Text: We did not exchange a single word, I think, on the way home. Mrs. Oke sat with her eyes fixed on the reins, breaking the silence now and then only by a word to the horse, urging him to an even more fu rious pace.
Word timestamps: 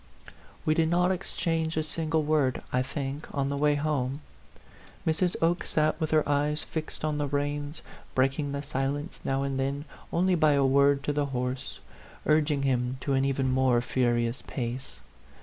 We 0.65 0.73
did 0.73 0.89
not 0.89 1.11
exchange 1.11 1.77
a 1.77 1.83
single 1.83 2.23
word, 2.23 2.63
I 2.73 2.81
think, 2.81 3.27
on 3.35 3.49
the 3.49 3.55
way 3.55 3.75
home. 3.75 4.21
Mrs. 5.05 5.35
Oke 5.43 5.63
sat 5.63 6.01
with 6.01 6.09
her 6.09 6.27
eyes 6.27 6.63
fixed 6.63 7.05
on 7.05 7.19
the 7.19 7.27
reins, 7.27 7.83
breaking 8.15 8.51
the 8.51 8.63
silence 8.63 9.19
now 9.23 9.43
and 9.43 9.59
then 9.59 9.85
only 10.11 10.33
by 10.33 10.53
a 10.53 10.65
word 10.65 11.03
to 11.03 11.13
the 11.13 11.27
horse, 11.27 11.79
urging 12.25 12.63
him 12.63 12.97
to 13.01 13.13
an 13.13 13.23
even 13.23 13.51
more 13.51 13.79
fu 13.79 13.99
rious 13.99 14.41
pace. 14.47 15.01